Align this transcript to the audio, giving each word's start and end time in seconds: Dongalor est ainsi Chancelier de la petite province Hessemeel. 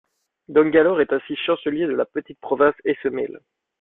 Dongalor 0.47 0.99
est 1.01 1.13
ainsi 1.13 1.35
Chancelier 1.35 1.85
de 1.85 1.93
la 1.93 2.05
petite 2.07 2.39
province 2.39 2.73
Hessemeel. 2.85 3.39